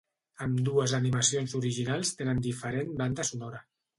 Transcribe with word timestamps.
Ambdues 0.45 0.93
animacions 0.99 1.53
originals 1.59 2.13
tenen 2.21 2.41
diferent 2.47 2.97
banda 3.05 3.29
sonora. 3.33 3.63